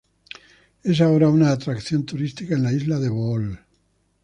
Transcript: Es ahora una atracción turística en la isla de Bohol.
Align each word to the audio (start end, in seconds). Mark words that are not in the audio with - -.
Es 0.81 0.99
ahora 0.99 1.29
una 1.29 1.51
atracción 1.51 2.07
turística 2.07 2.55
en 2.55 2.63
la 2.63 2.73
isla 2.73 2.97
de 2.97 3.09
Bohol. 3.09 3.59